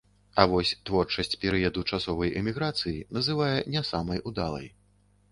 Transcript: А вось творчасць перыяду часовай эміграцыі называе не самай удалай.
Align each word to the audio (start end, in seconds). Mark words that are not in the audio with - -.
А 0.41 0.43
вось 0.51 0.69
творчасць 0.89 1.35
перыяду 1.43 1.83
часовай 1.97 2.31
эміграцыі 2.41 3.03
называе 3.17 3.59
не 3.75 3.83
самай 3.91 4.23
удалай. 4.33 4.67